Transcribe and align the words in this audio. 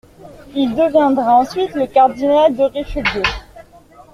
Il 0.55 0.73
deviendra 0.73 1.35
ensuite 1.35 1.75
le 1.75 1.85
cardinal 1.85 2.55
de 2.55 2.63
Richelieu. 2.63 3.21